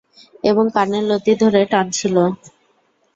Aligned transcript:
এবং 0.43 0.65
কানের 0.75 1.03
লতি 1.03 1.33
ধরে 1.41 1.61
টানছিলো। 1.71 2.23